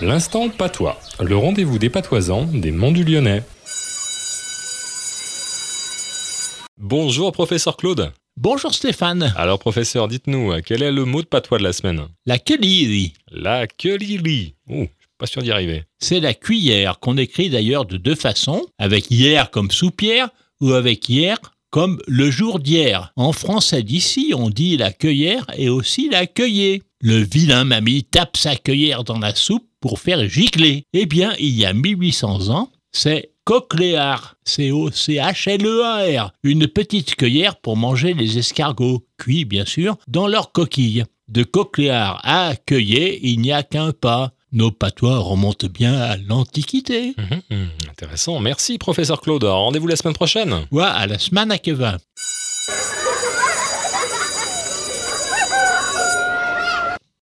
L'instant 0.00 0.48
patois, 0.48 0.98
le 1.20 1.36
rendez-vous 1.36 1.78
des 1.78 1.88
patoisans 1.88 2.46
des 2.52 2.72
Monts 2.72 2.92
du 2.92 3.04
Lyonnais. 3.04 3.42
Bonjour 6.78 7.32
professeur 7.32 7.76
Claude. 7.76 8.12
Bonjour 8.36 8.74
Stéphane. 8.74 9.32
Alors 9.36 9.58
professeur, 9.60 10.08
dites-nous, 10.08 10.52
quel 10.66 10.82
est 10.82 10.90
le 10.90 11.04
mot 11.04 11.22
de 11.22 11.26
patois 11.26 11.58
de 11.58 11.62
la 11.62 11.72
semaine? 11.72 12.02
La 12.26 12.38
quelili, 12.38 13.12
La 13.30 13.66
quelili. 13.66 14.54
Oh, 14.68 14.74
je 14.80 14.84
suis 14.84 14.88
pas 15.18 15.26
sûr 15.26 15.42
d'y 15.42 15.52
arriver. 15.52 15.84
c'est 16.00 16.20
la 16.20 16.34
cuillère 16.34 16.98
qu'on 16.98 17.16
écrit 17.16 17.48
d'ailleurs 17.48 17.84
de 17.84 17.96
deux 17.96 18.16
façons, 18.16 18.66
avec 18.78 19.10
hier 19.10 19.50
comme 19.50 19.70
soupière 19.70 20.28
ou 20.60 20.72
avec 20.72 21.08
hier 21.08 21.38
comme 21.70 22.00
le 22.06 22.30
jour 22.30 22.58
d'hier. 22.60 23.12
En 23.16 23.32
français 23.32 23.82
d'ici, 23.82 24.32
on 24.36 24.48
dit 24.50 24.76
la 24.76 24.92
cueillère 24.92 25.46
et 25.56 25.68
aussi 25.68 26.08
la 26.08 26.26
cueillée. 26.26 26.82
Le 27.00 27.16
vilain 27.16 27.64
mamie 27.64 28.04
tape 28.04 28.36
sa 28.36 28.54
cueillère 28.56 29.02
dans 29.04 29.18
la 29.18 29.34
soupe 29.34 29.66
pour 29.84 30.00
faire 30.00 30.26
gicler. 30.26 30.86
Eh 30.94 31.04
bien, 31.04 31.34
il 31.38 31.50
y 31.50 31.66
a 31.66 31.74
1800 31.74 32.48
ans, 32.48 32.70
c'est 32.90 33.32
cochléar, 33.44 34.36
C-O-C-H-L-E-A-R, 34.44 36.32
une 36.42 36.68
petite 36.68 37.16
cueillère 37.16 37.56
pour 37.56 37.76
manger 37.76 38.14
les 38.14 38.38
escargots, 38.38 39.04
cuits 39.18 39.44
bien 39.44 39.66
sûr, 39.66 39.98
dans 40.08 40.26
leur 40.26 40.52
coquille. 40.52 41.04
De 41.28 41.42
cochléar 41.42 42.18
à 42.24 42.54
cueiller, 42.56 43.20
il 43.28 43.40
n'y 43.40 43.52
a 43.52 43.62
qu'un 43.62 43.92
pas. 43.92 44.32
Nos 44.52 44.70
patois 44.70 45.18
remontent 45.18 45.66
bien 45.66 45.92
à 46.00 46.16
l'Antiquité. 46.16 47.14
Mhm, 47.18 47.42
mhm, 47.50 47.68
intéressant, 47.90 48.40
merci 48.40 48.78
professeur 48.78 49.20
Claude. 49.20 49.44
Rendez-vous 49.44 49.88
la 49.88 49.96
semaine 49.96 50.14
prochaine. 50.14 50.66
Ouais, 50.70 50.84
à 50.84 51.06
la 51.06 51.18
semaine 51.18 51.50
à 51.50 51.58
Kevin. 51.58 51.98